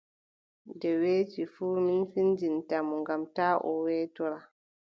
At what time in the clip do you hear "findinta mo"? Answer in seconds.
2.11-2.95